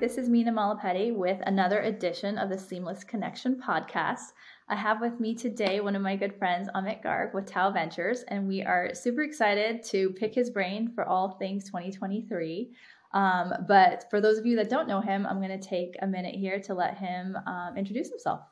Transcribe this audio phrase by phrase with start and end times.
[0.00, 4.32] This is Mina Malapeti with another edition of the Seamless Connection podcast.
[4.68, 8.22] I have with me today one of my good friends, Amit Garg with Tau Ventures,
[8.28, 12.70] and we are super excited to pick his brain for all things 2023.
[13.12, 16.06] Um, but for those of you that don't know him, I'm going to take a
[16.06, 18.42] minute here to let him um, introduce himself.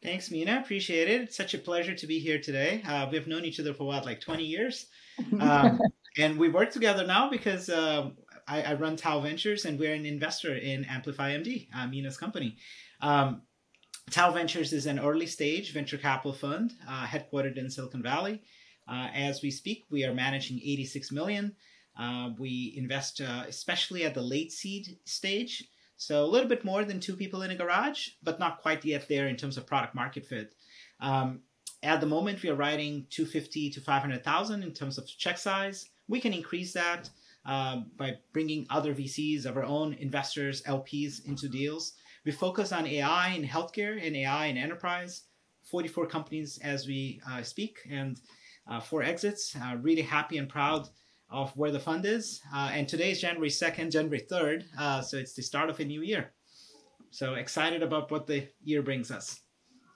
[0.00, 0.60] Thanks, Mina.
[0.62, 1.22] Appreciate it.
[1.22, 2.82] It's such a pleasure to be here today.
[2.86, 4.86] Uh, we've known each other for what, like 20 years?
[5.40, 5.80] Um,
[6.18, 8.10] and we work together now because uh,
[8.48, 12.56] I, I, run Tau Ventures and we're an investor in Amplify MD, uh, Mina's company.
[13.00, 13.42] Um,
[14.10, 18.42] Tau Ventures is an early stage venture capital fund uh, headquartered in Silicon Valley.
[18.88, 21.56] Uh, as we speak, we are managing 86 million.
[21.98, 25.64] Uh, we invest uh, especially at the late seed stage.
[25.96, 29.08] So a little bit more than two people in a garage, but not quite yet
[29.08, 30.54] there in terms of product market fit.
[31.00, 31.40] Um,
[31.82, 35.88] at the moment, we are writing 250 to 500,000 in terms of check size.
[36.06, 37.08] We can increase that
[37.46, 41.94] um, by bringing other VCs of our own investors, LPs into deals.
[42.24, 45.22] We focus on AI in healthcare and AI in enterprise.
[45.70, 48.20] 44 companies as we uh, speak and
[48.68, 49.56] uh, four exits.
[49.56, 50.88] Uh, really happy and proud
[51.30, 52.40] of where the fund is.
[52.54, 54.64] Uh, and today is January 2nd, January 3rd.
[54.78, 56.32] Uh, so it's the start of a new year.
[57.10, 59.40] So excited about what the year brings us.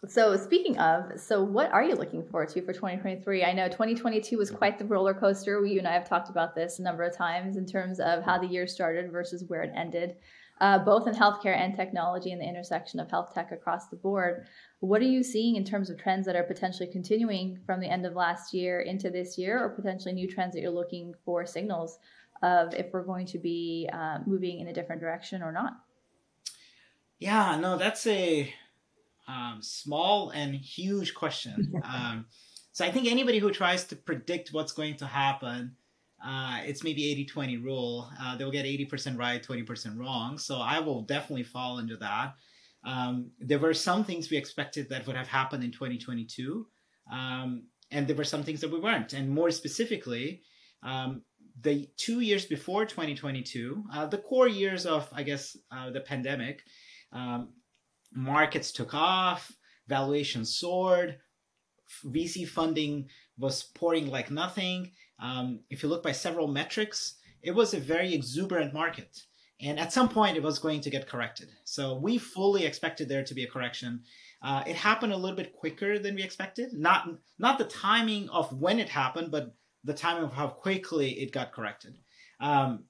[0.08, 3.44] So speaking of, so what are you looking forward to for 2023?
[3.44, 5.60] I know 2022 was quite the roller coaster.
[5.60, 8.22] We, you and I have talked about this a number of times in terms of
[8.22, 10.16] how the year started versus where it ended,
[10.62, 14.46] uh, both in healthcare and technology and the intersection of health tech across the board.
[14.78, 18.06] What are you seeing in terms of trends that are potentially continuing from the end
[18.06, 21.98] of last year into this year, or potentially new trends that you're looking for signals
[22.42, 25.74] of if we're going to be uh, moving in a different direction or not?
[27.18, 28.50] Yeah, no, that's a
[29.30, 31.72] um, small and huge question.
[31.84, 32.26] Um,
[32.72, 35.74] so I think anybody who tries to predict what's going to happen,
[36.24, 38.10] uh, it's maybe 80 20 rule.
[38.20, 40.38] Uh, they'll get 80% right, 20% wrong.
[40.38, 42.34] So I will definitely fall into that.
[42.84, 46.66] Um, there were some things we expected that would have happened in 2022,
[47.12, 49.12] um, and there were some things that we weren't.
[49.12, 50.42] And more specifically,
[50.82, 51.22] um,
[51.60, 56.62] the two years before 2022, uh, the core years of, I guess, uh, the pandemic,
[57.12, 57.48] um,
[58.12, 59.52] markets took off,
[59.88, 61.18] valuations soared,
[62.04, 64.92] VC funding was pouring like nothing.
[65.18, 69.22] Um, if you look by several metrics, it was a very exuberant market.
[69.62, 71.50] And at some point, it was going to get corrected.
[71.64, 74.02] So we fully expected there to be a correction.
[74.42, 76.72] Uh, it happened a little bit quicker than we expected.
[76.72, 79.54] Not not the timing of when it happened, but
[79.84, 81.98] the timing of how quickly it got corrected.
[82.40, 82.84] Um,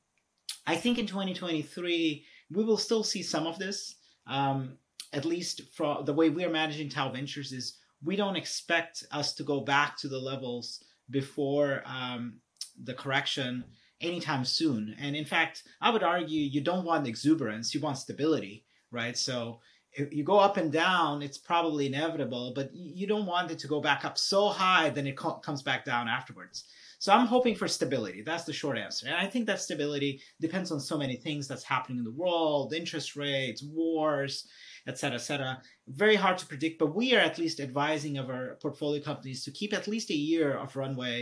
[0.67, 3.97] I think in 2023 we will still see some of this.
[4.27, 4.79] Um,
[5.13, 9.35] at least from the way we are managing Tau Ventures, is we don't expect us
[9.35, 12.41] to go back to the levels before um,
[12.85, 13.65] the correction
[14.01, 14.97] anytime soon.
[14.99, 19.17] And in fact, I would argue you don't want exuberance, you want stability, right?
[19.17, 19.61] So
[19.93, 23.67] if you go up and down, it's probably inevitable, but you don't want it to
[23.67, 26.65] go back up so high, then it comes back down afterwards.
[27.01, 28.23] So I'm hoping for stability.
[28.23, 29.07] That's the short answer.
[29.07, 32.73] And I think that stability depends on so many things that's happening in the world,
[32.75, 34.47] interest rates, wars,
[34.91, 35.63] et cetera, et cetera.
[35.87, 39.51] Very hard to predict, but we are at least advising of our portfolio companies to
[39.59, 41.17] keep at least a year of runway,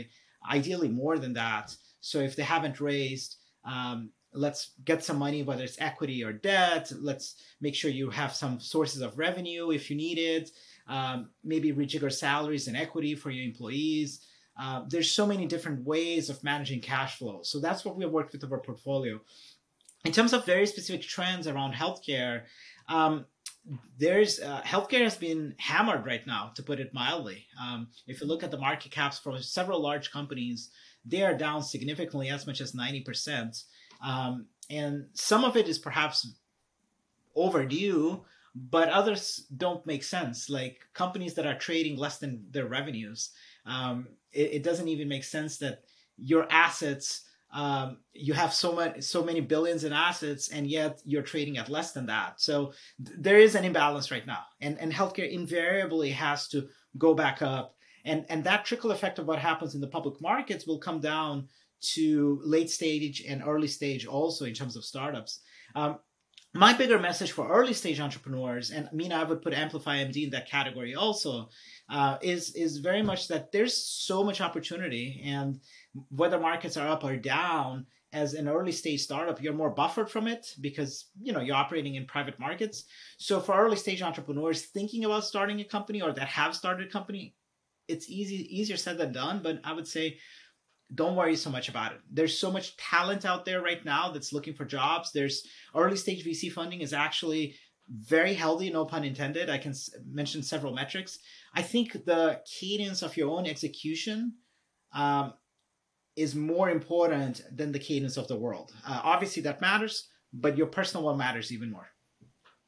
[0.51, 1.67] ideally more than that.
[2.01, 6.93] So if they haven't raised, um, let's get some money, whether it's equity or debt.
[7.11, 7.27] Let's
[7.61, 10.51] make sure you have some sources of revenue if you need it.
[10.87, 14.09] Um, maybe rejigger salaries and equity for your employees.
[14.61, 17.41] Uh, there's so many different ways of managing cash flow.
[17.43, 19.21] So that's what we have worked with our portfolio.
[20.05, 22.43] In terms of very specific trends around healthcare,
[22.89, 23.27] um,
[23.99, 27.47] there's uh, healthcare has been hammered right now, to put it mildly.
[27.61, 30.71] Um, if you look at the market caps for several large companies,
[31.05, 33.65] they are down significantly, as much as ninety percent.
[34.05, 36.35] Um, and some of it is perhaps
[37.35, 40.49] overdue, but others don't make sense.
[40.51, 43.31] Like companies that are trading less than their revenues,
[43.67, 45.83] um, it, it doesn't even make sense that
[46.17, 47.23] your assets
[47.53, 51.69] um, you have so much so many billions in assets and yet you're trading at
[51.69, 52.41] less than that.
[52.41, 52.73] So
[53.05, 56.69] th- there is an imbalance right now and and healthcare invariably has to
[56.99, 57.75] go back up.
[58.05, 61.49] And and that trickle effect of what happens in the public markets will come down
[61.81, 65.41] to late stage and early stage also in terms of startups.
[65.75, 65.99] Um,
[66.55, 70.25] my bigger message for early stage entrepreneurs and i mean i would put amplify md
[70.25, 71.49] in that category also
[71.91, 75.61] uh, is is very much that there's so much opportunity and
[76.11, 80.27] whether markets are up or down as an early stage startup you're more buffered from
[80.27, 82.85] it because you know you're operating in private markets
[83.19, 86.91] so for early stage entrepreneurs thinking about starting a company or that have started a
[86.91, 87.35] company
[87.87, 90.19] it's easy easier said than done but i would say
[90.95, 92.01] don't worry so much about it.
[92.11, 95.13] There's so much talent out there right now that's looking for jobs.
[95.13, 97.57] There's early stage VC funding is actually
[97.91, 99.51] very healthy, no pun intended.
[99.51, 99.75] I can
[100.11, 101.19] mention several metrics.
[101.55, 104.35] I think the cadence of your own execution
[104.93, 105.35] um,
[106.19, 108.73] is more important than the cadence of the world.
[108.87, 111.89] Uh, obviously, that matters, but your personal one matters even more.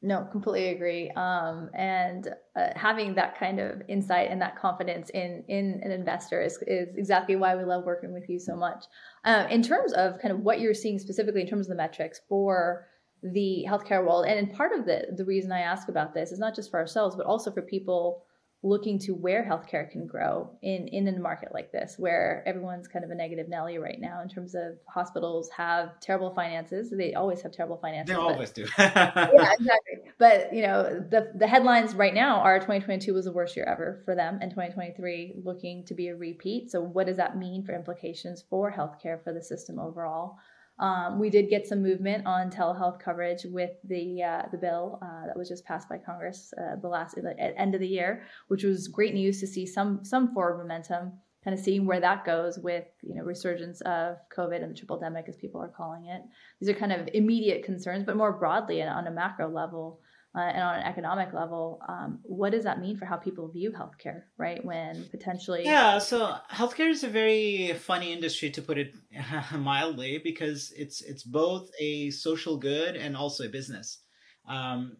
[0.03, 1.11] No, completely agree.
[1.11, 6.41] Um, and uh, having that kind of insight and that confidence in in an investor
[6.41, 8.83] is, is exactly why we love working with you so much.
[9.25, 12.19] Uh, in terms of kind of what you're seeing specifically in terms of the metrics
[12.27, 12.87] for
[13.21, 16.55] the healthcare world, and part of the the reason I ask about this is not
[16.55, 18.23] just for ourselves, but also for people
[18.63, 23.03] looking to where healthcare can grow in in a market like this where everyone's kind
[23.03, 26.91] of a negative nelly right now in terms of hospitals have terrible finances.
[26.91, 28.65] They always have terrible finances they always do.
[28.77, 30.11] Yeah exactly.
[30.19, 34.01] But you know the the headlines right now are 2022 was the worst year ever
[34.05, 36.69] for them and 2023 looking to be a repeat.
[36.69, 40.37] So what does that mean for implications for healthcare for the system overall
[40.81, 45.27] um, we did get some movement on telehealth coverage with the uh, the bill uh,
[45.27, 48.63] that was just passed by Congress uh, the last at end of the year, which
[48.63, 51.13] was great news to see some some forward momentum.
[51.43, 54.99] Kind of seeing where that goes with you know resurgence of COVID and the triple
[54.99, 56.21] demic, as people are calling it.
[56.59, 60.01] These are kind of immediate concerns, but more broadly and on a macro level,
[60.33, 63.71] uh, and on an economic level, um, what does that mean for how people view
[63.71, 64.63] healthcare, right?
[64.63, 65.63] When potentially.
[65.65, 68.93] Yeah, so healthcare is a very funny industry to put it
[69.57, 73.99] mildly because it's it's both a social good and also a business.
[74.47, 74.97] Um,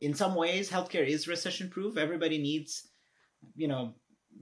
[0.00, 1.96] in some ways, healthcare is recession proof.
[1.96, 2.88] Everybody needs,
[3.54, 3.94] you know,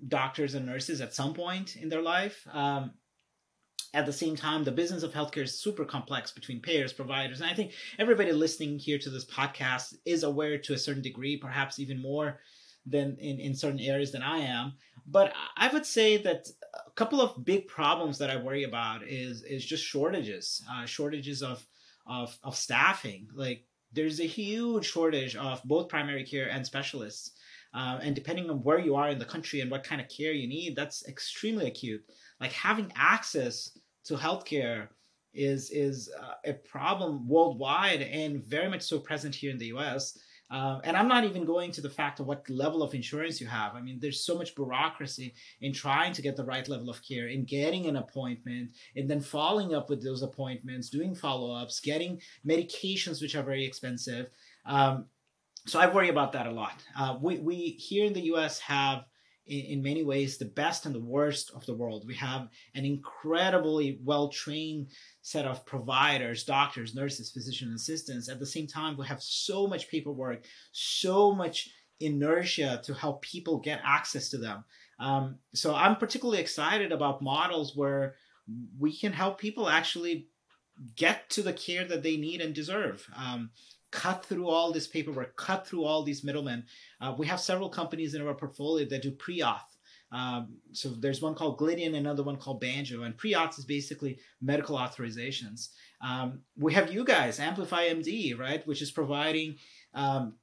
[0.09, 2.47] doctors and nurses at some point in their life.
[2.51, 2.93] Um,
[3.95, 7.51] at the same time, the business of healthcare is super complex between payers, providers, and
[7.51, 11.79] I think everybody listening here to this podcast is aware to a certain degree, perhaps
[11.79, 12.41] even more
[12.87, 14.73] than in, in certain areas than I am.
[15.07, 16.49] But I would say that
[16.87, 21.43] a couple of big problems that I worry about is is just shortages, uh, shortages
[21.43, 21.67] of,
[22.07, 23.29] of of staffing.
[23.35, 27.33] Like there's a huge shortage of both primary care and specialists.
[27.75, 30.33] Uh, and depending on where you are in the country and what kind of care
[30.33, 32.05] you need, that's extremely acute.
[32.39, 34.89] Like having access to healthcare
[35.35, 40.19] is is uh, a problem worldwide and very much so present here in the U.S.
[40.51, 43.47] Uh, and I'm not even going to the fact of what level of insurance you
[43.47, 43.75] have.
[43.75, 45.33] I mean, there's so much bureaucracy
[45.63, 49.23] in trying to get the right level of care, in getting an appointment, and then
[49.23, 54.27] following up with those appointments, doing follow ups, getting medications, which are very expensive.
[54.67, 55.07] Um,
[55.67, 56.85] so I worry about that a lot.
[56.99, 59.07] Uh, we, we here in the US have
[59.47, 62.05] in, many ways the best and the worst of the world.
[62.07, 64.89] We have an incredibly well trained
[65.23, 68.29] set of providers, doctors, nurses, physician assistants.
[68.29, 73.59] At the same time, we have so much paperwork, so much inertia to help people
[73.59, 74.65] get access to them.
[74.99, 78.15] Um, so I'm particularly excited about models where
[78.79, 80.29] we can help people actually
[80.97, 83.07] get to the care that they need and deserve.
[83.17, 83.51] Um,
[83.93, 86.65] cut through all this paperwork, cut through all these middlemen.
[87.01, 89.61] Uh, we have several companies in our portfolio that do pre-auth.
[90.11, 94.77] Um, so there's one called Glidian, another one called Banjo, and pre-auth is basically medical
[94.77, 95.69] authorizations.
[96.03, 99.57] Um, we have you guys, Amplify MD, right, which is providing
[99.95, 100.35] um,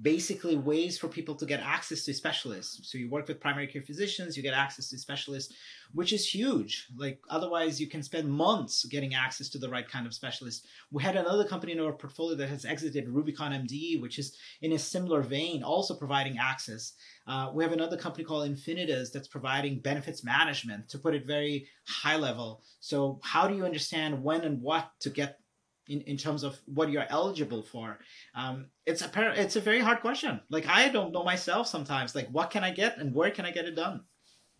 [0.00, 2.90] basically ways for people to get access to specialists.
[2.90, 5.54] So you work with primary care physicians, you get access to specialists,
[5.92, 6.86] which is huge.
[6.96, 10.66] Like otherwise you can spend months getting access to the right kind of specialist.
[10.92, 14.72] We had another company in our portfolio that has exited Rubicon MD, which is in
[14.72, 16.92] a similar vein, also providing access.
[17.26, 21.66] Uh, we have another company called Infinitus that's providing benefits management to put it very
[21.86, 22.62] high level.
[22.80, 25.40] So how do you understand when and what to get
[25.88, 27.98] in, in terms of what you're eligible for.
[28.34, 30.40] Um, it's a it's a very hard question.
[30.50, 33.50] Like i don't know myself sometimes like what can i get and where can i
[33.50, 34.02] get it done?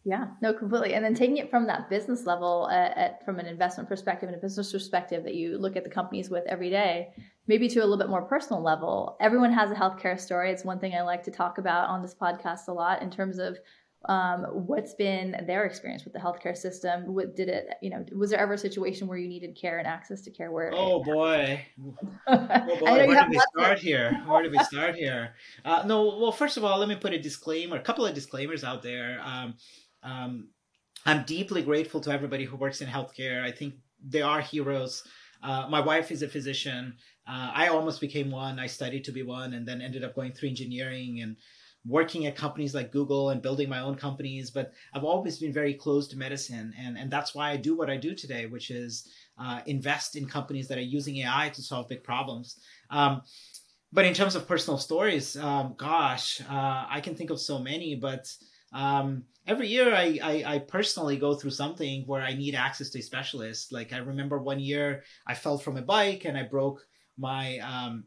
[0.05, 0.95] Yeah no completely.
[0.95, 4.37] And then taking it from that business level uh, at, from an investment perspective and
[4.37, 7.09] a business perspective that you look at the companies with every day
[7.47, 10.51] maybe to a little bit more personal level everyone has a healthcare story.
[10.51, 13.39] It's one thing i like to talk about on this podcast a lot in terms
[13.39, 13.59] of
[14.05, 17.15] um, what's been their experience with the healthcare system?
[17.15, 19.87] What did it, you know, was there ever a situation where you needed care and
[19.87, 20.53] access to care?
[20.53, 20.73] Where?
[20.79, 21.61] Oh boy,
[22.27, 23.07] oh boy.
[23.07, 24.23] where did we start here?
[24.27, 25.35] Where did we start here?
[25.65, 28.63] Uh, no, well, first of all, let me put a disclaimer, a couple of disclaimers
[28.63, 29.21] out there.
[29.25, 29.55] Um,
[30.03, 30.49] um,
[31.05, 33.43] I'm deeply grateful to everybody who works in healthcare.
[33.43, 33.75] I think
[34.07, 35.03] they are heroes.
[35.43, 36.97] Uh, my wife is a physician.
[37.27, 38.59] Uh, I almost became one.
[38.59, 41.37] I studied to be one, and then ended up going through engineering and
[41.89, 45.75] working at companies like Google and building my own companies, but I've always been very
[45.75, 46.75] close to medicine.
[46.79, 50.27] And, and that's why I do what I do today, which is uh, invest in
[50.27, 52.61] companies that are using AI to solve big problems.
[52.91, 53.23] Um,
[53.91, 57.95] but in terms of personal stories, um, gosh, uh, I can think of so many,
[57.95, 58.31] but
[58.73, 62.99] um, every year I, I, I personally go through something where I need access to
[62.99, 63.73] a specialist.
[63.73, 68.05] Like I remember one year I fell from a bike and I broke my um,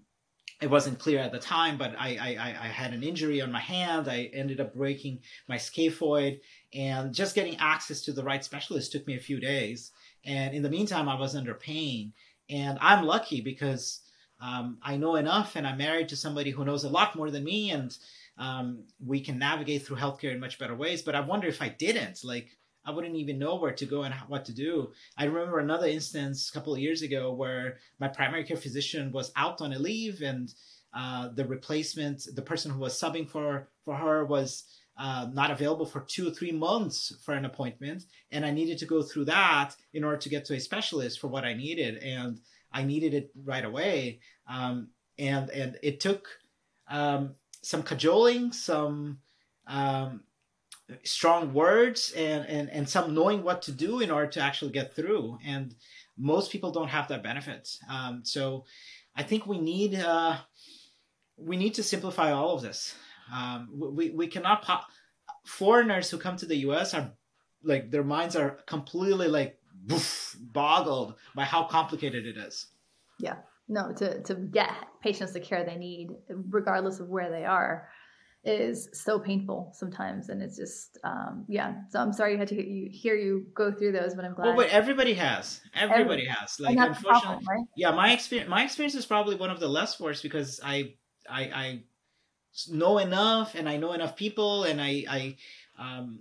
[0.61, 3.59] it wasn't clear at the time, but I, I, I had an injury on my
[3.59, 4.07] hand.
[4.07, 6.39] I ended up breaking my scaphoid,
[6.73, 9.91] and just getting access to the right specialist took me a few days.
[10.23, 12.13] And in the meantime, I was under pain.
[12.49, 14.01] And I'm lucky because
[14.39, 17.43] um, I know enough, and I'm married to somebody who knows a lot more than
[17.43, 17.97] me, and
[18.37, 21.01] um, we can navigate through healthcare in much better ways.
[21.01, 22.49] But I wonder if I didn't, like,
[22.85, 24.91] I wouldn't even know where to go and what to do.
[25.17, 29.31] I remember another instance a couple of years ago where my primary care physician was
[29.35, 30.53] out on a leave, and
[30.93, 34.63] uh, the replacement, the person who was subbing for for her, was
[34.97, 38.85] uh, not available for two or three months for an appointment, and I needed to
[38.85, 42.39] go through that in order to get to a specialist for what I needed, and
[42.71, 44.19] I needed it right away.
[44.47, 46.27] Um, and and it took
[46.89, 49.19] um, some cajoling, some
[49.67, 50.23] um,
[51.03, 54.95] strong words and, and and some knowing what to do in order to actually get
[54.95, 55.37] through.
[55.45, 55.75] And
[56.17, 57.77] most people don't have that benefit.
[57.89, 58.65] Um, so
[59.15, 60.37] i think we need uh,
[61.37, 62.95] we need to simplify all of this.
[63.33, 64.67] Um, we, we cannot
[65.45, 67.11] foreigners who come to the us are
[67.63, 72.67] like their minds are completely like boof, boggled by how complicated it is.
[73.19, 73.35] Yeah.
[73.67, 74.71] No to, to get
[75.01, 77.87] patients the care they need regardless of where they are
[78.43, 81.75] is so painful sometimes and it's just um, yeah.
[81.89, 84.33] So i'm sorry you had to hear you, hear you go through those but i'm
[84.33, 85.61] glad well but everybody has.
[85.75, 86.59] Everybody Every, has.
[86.59, 87.65] like unfortunately problem, right?
[87.75, 90.93] yeah my experience my experience is probably one of the less worse because i
[91.29, 91.83] i i
[92.69, 95.35] know enough and i know enough people and i i
[95.77, 96.19] um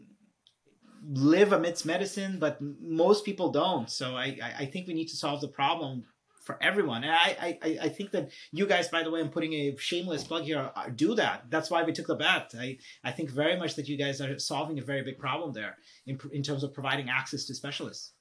[1.12, 3.88] live amidst medicine but most people don't.
[3.88, 6.04] So i i think we need to solve the problem
[6.50, 7.04] for everyone.
[7.04, 10.24] And I, I, I think that you guys, by the way, I'm putting a shameless
[10.24, 11.44] plug here, uh, do that.
[11.48, 12.52] That's why we took the bet.
[12.58, 15.76] I, I think very much that you guys are solving a very big problem there
[16.06, 18.14] in, in terms of providing access to specialists.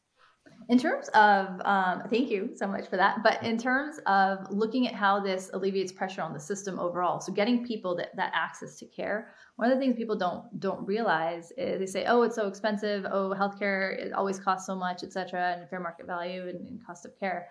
[0.68, 3.20] In terms of, um, thank you so much for that.
[3.24, 7.32] But in terms of looking at how this alleviates pressure on the system overall, so
[7.32, 11.52] getting people that, that access to care, one of the things people don't don't realize
[11.58, 13.06] is they say, oh, it's so expensive.
[13.12, 16.86] Oh, healthcare it always costs so much, et cetera, and fair market value and, and
[16.86, 17.50] cost of care.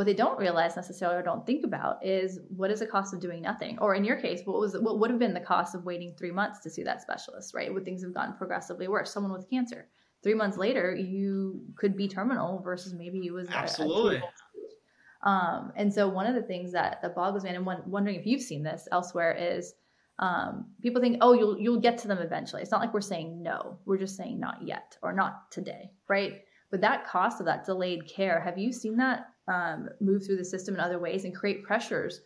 [0.00, 3.20] What they don't realize necessarily or don't think about is what is the cost of
[3.20, 3.78] doing nothing?
[3.80, 6.30] Or in your case, what was what would have been the cost of waiting three
[6.30, 7.70] months to see that specialist, right?
[7.70, 9.12] Would things have gotten progressively worse?
[9.12, 9.88] Someone with cancer.
[10.22, 14.16] Three months later, you could be terminal versus maybe you was absolutely.
[14.16, 17.90] A, a um, and so one of the things that that boggles me, and I'm
[17.90, 19.74] wondering if you've seen this elsewhere, is
[20.18, 22.62] um, people think, oh, you'll you'll get to them eventually.
[22.62, 23.78] It's not like we're saying no.
[23.84, 26.40] We're just saying not yet or not today, right?
[26.70, 30.44] But that cost of that delayed care, have you seen that um, move through the
[30.44, 32.22] system in other ways and create pressures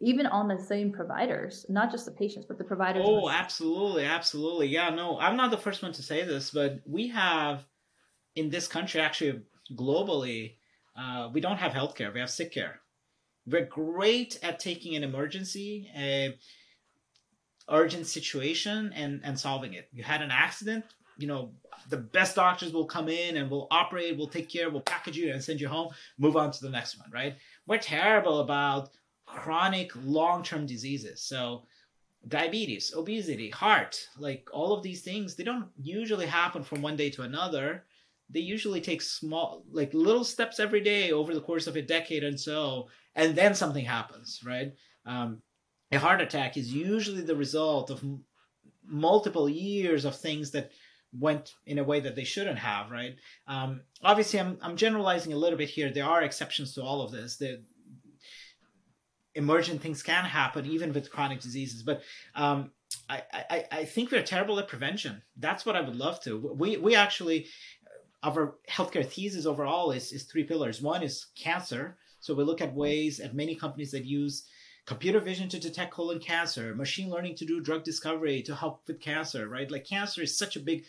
[0.00, 3.04] even on the same providers, not just the patients, but the providers.
[3.06, 4.66] Oh, absolutely, absolutely.
[4.66, 7.64] Yeah, no, I'm not the first one to say this, but we have
[8.34, 10.56] in this country, actually globally,
[10.96, 12.12] uh, we don't have healthcare.
[12.12, 12.80] We have sick care.
[13.46, 16.36] We're great at taking an emergency, a
[17.68, 19.88] urgent situation, and and solving it.
[19.92, 20.84] You had an accident,
[21.18, 21.52] you know,
[21.88, 25.32] the best doctors will come in and we'll operate, we'll take care, we'll package you
[25.32, 27.36] and send you home, move on to the next one, right?
[27.66, 28.90] We're terrible about
[29.26, 31.22] chronic long-term diseases.
[31.22, 31.64] So
[32.28, 37.10] diabetes, obesity, heart, like all of these things, they don't usually happen from one day
[37.10, 37.84] to another.
[38.30, 42.24] They usually take small, like little steps every day over the course of a decade
[42.24, 44.72] and so, and then something happens, right?
[45.04, 45.42] Um,
[45.92, 48.24] a heart attack is usually the result of m-
[48.86, 50.70] multiple years of things that
[51.18, 53.16] went in a way that they shouldn't have, right?
[53.46, 55.90] Um, obviously, I'm, I'm generalizing a little bit here.
[55.90, 57.36] There are exceptions to all of this.
[57.36, 57.62] The
[59.34, 62.02] emergent things can happen even with chronic diseases, but
[62.34, 62.70] um,
[63.08, 65.22] I, I, I think we're terrible at prevention.
[65.36, 66.54] That's what I would love to.
[66.56, 67.46] We, we actually,
[68.22, 70.80] our healthcare thesis overall is, is three pillars.
[70.80, 71.96] One is cancer.
[72.20, 74.46] So we look at ways at many companies that use
[74.86, 79.00] computer vision to detect colon cancer, machine learning to do drug discovery to help with
[79.00, 79.70] cancer, right?
[79.70, 80.84] Like cancer is such a big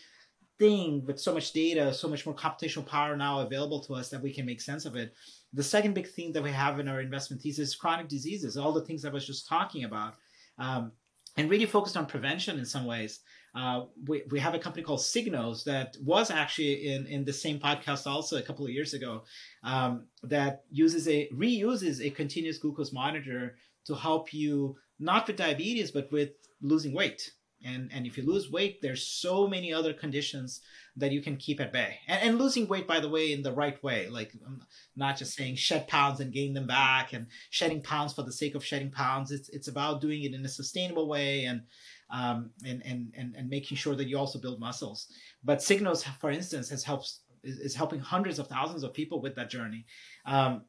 [0.58, 4.22] thing with so much data, so much more computational power now available to us that
[4.22, 5.14] we can make sense of it.
[5.52, 8.72] The second big theme that we have in our investment thesis is chronic diseases, all
[8.72, 10.14] the things I was just talking about,
[10.58, 10.92] um,
[11.36, 13.20] and really focused on prevention in some ways.
[13.54, 17.58] Uh, we, we have a company called Signos that was actually in, in the same
[17.58, 19.24] podcast also a couple of years ago
[19.62, 25.90] um, that uses a reuses a continuous glucose monitor to help you not with diabetes
[25.90, 27.32] but with losing weight
[27.66, 30.60] and and if you lose weight there's so many other conditions
[30.96, 33.52] that you can keep at bay and, and losing weight by the way in the
[33.52, 34.62] right way like I'm
[34.94, 38.54] not just saying shed pounds and gain them back and shedding pounds for the sake
[38.54, 41.62] of shedding pounds it's it's about doing it in a sustainable way and
[42.08, 45.08] um, and, and, and, and making sure that you also build muscles.
[45.42, 49.34] But Signos for instance, has helped is, is helping hundreds of thousands of people with
[49.36, 49.86] that journey.
[50.24, 50.62] Um,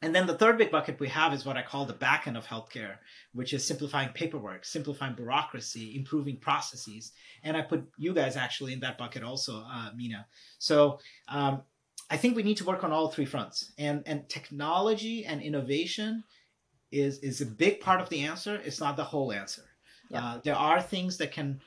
[0.00, 2.36] and then the third big bucket we have is what I call the back end
[2.36, 2.96] of healthcare,
[3.32, 7.12] which is simplifying paperwork, simplifying bureaucracy, improving processes.
[7.42, 10.26] And I put you guys actually in that bucket also, uh, Mina.
[10.58, 11.62] So um,
[12.10, 13.72] I think we need to work on all three fronts.
[13.76, 16.22] And and technology and innovation
[16.92, 18.60] is is a big part of the answer.
[18.64, 19.62] It's not the whole answer.
[20.10, 20.24] Yeah.
[20.24, 21.60] Uh, there are things that can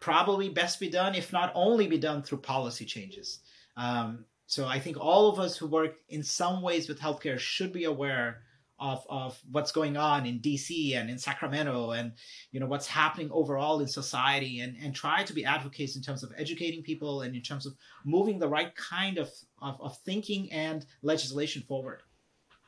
[0.00, 3.40] probably best be done, if not only be done through policy changes.
[3.76, 7.70] Um, so I think all of us who work in some ways with healthcare should
[7.70, 8.40] be aware
[8.80, 12.12] of, of what's going on in DC and in Sacramento and
[12.50, 16.22] you know what's happening overall in society and, and try to be advocates in terms
[16.22, 17.74] of educating people and in terms of
[18.06, 22.00] moving the right kind of, of, of thinking and legislation forward.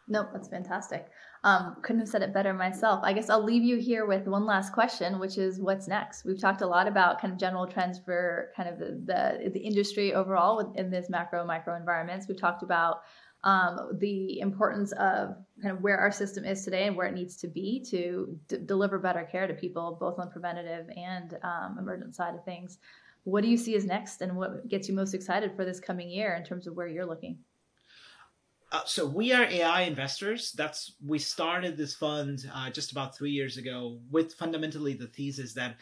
[0.07, 1.07] Nope, that's fantastic.
[1.43, 3.01] Um, couldn't have said it better myself.
[3.03, 6.27] I guess I'll leave you here with one last question, which is what's next?
[6.27, 9.61] We've talked a lot about kind of general trends for kind of the, the, the
[9.61, 12.29] industry overall within this macro micro environments.
[12.29, 13.05] We've talked about
[13.43, 17.37] um, the importance of kind of where our system is today and where it needs
[17.39, 22.15] to be to d- deliver better care to people, both on preventative and um, emergent
[22.15, 22.79] side of things.
[23.25, 26.11] What do you see as next, and what gets you most excited for this coming
[26.11, 27.39] year in terms of where you're looking?
[28.73, 30.53] Uh, so we are AI investors.
[30.53, 35.55] That's we started this fund uh, just about three years ago with fundamentally the thesis
[35.55, 35.77] that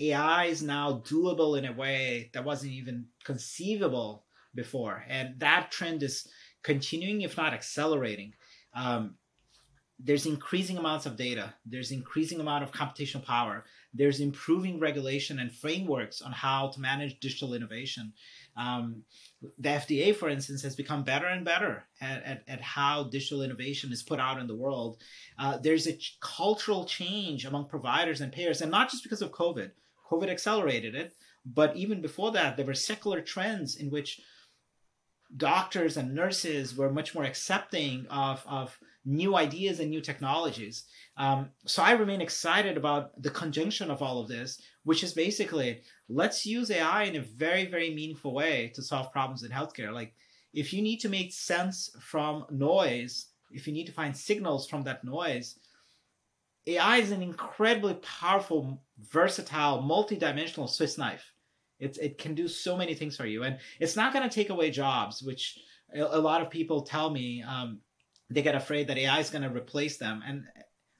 [0.00, 6.02] AI is now doable in a way that wasn't even conceivable before, and that trend
[6.02, 6.26] is
[6.64, 8.34] continuing, if not accelerating.
[8.74, 9.14] Um,
[9.98, 11.54] there's increasing amounts of data.
[11.64, 13.64] There's increasing amount of computational power.
[13.94, 18.12] There's improving regulation and frameworks on how to manage digital innovation.
[18.56, 19.02] Um,
[19.58, 23.92] the FDA, for instance, has become better and better at, at, at how digital innovation
[23.92, 24.98] is put out in the world.
[25.38, 29.32] Uh, there's a ch- cultural change among providers and payers, and not just because of
[29.32, 29.70] COVID.
[30.10, 31.14] COVID accelerated it,
[31.44, 34.20] but even before that, there were secular trends in which
[35.36, 40.84] doctors and nurses were much more accepting of, of new ideas and new technologies.
[41.16, 45.80] Um, so I remain excited about the conjunction of all of this, which is basically
[46.08, 49.92] let's use AI in a very, very meaningful way to solve problems in healthcare.
[49.92, 50.14] Like
[50.52, 54.82] if you need to make sense from noise, if you need to find signals from
[54.82, 55.58] that noise,
[56.66, 61.32] AI is an incredibly powerful, versatile, multi-dimensional Swiss knife.
[61.78, 63.42] It, it can do so many things for you.
[63.42, 65.58] And it's not going to take away jobs, which
[65.94, 67.80] a, a lot of people tell me um,
[68.30, 70.22] they get afraid that AI is going to replace them.
[70.26, 70.44] And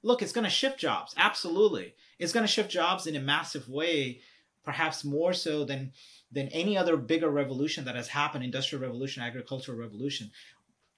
[0.03, 1.15] look, it's going to shift jobs.
[1.17, 1.95] Absolutely.
[2.19, 4.21] It's going to shift jobs in a massive way,
[4.65, 5.93] perhaps more so than
[6.33, 10.31] than any other bigger revolution that has happened, industrial revolution, agricultural revolution.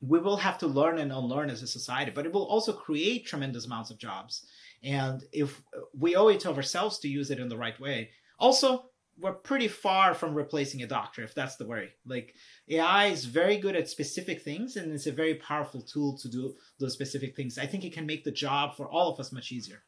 [0.00, 3.26] We will have to learn and unlearn as a society, but it will also create
[3.26, 4.46] tremendous amounts of jobs.
[4.82, 5.62] And if
[5.96, 8.10] we owe it to ourselves to use it in the right way.
[8.38, 8.87] Also,
[9.20, 12.34] we're pretty far from replacing a doctor if that's the worry like
[12.68, 16.54] ai is very good at specific things and it's a very powerful tool to do
[16.78, 19.52] those specific things i think it can make the job for all of us much
[19.52, 19.82] easier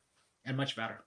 [0.45, 1.05] and much better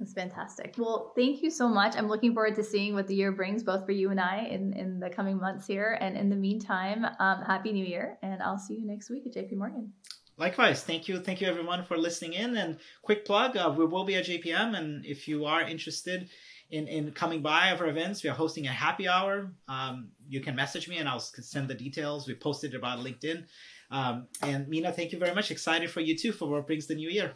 [0.00, 0.76] that's fantastic.
[0.78, 1.94] Well, thank you so much.
[1.94, 4.72] I'm looking forward to seeing what the year brings, both for you and I, in,
[4.72, 5.98] in the coming months here.
[6.00, 9.34] And in the meantime, um, happy New Year, and I'll see you next week at
[9.34, 9.92] JP Morgan.
[10.38, 12.56] Likewise, thank you, thank you everyone for listening in.
[12.56, 16.30] And quick plug: uh, we will be at JPM, and if you are interested
[16.70, 18.22] in, in coming by of our events.
[18.22, 19.52] We are hosting a happy hour.
[19.68, 22.26] Um, you can message me and I'll send the details.
[22.26, 23.44] We posted about LinkedIn.
[23.90, 25.50] Um, and Mina, thank you very much.
[25.50, 27.34] Excited for you too for what brings the new year.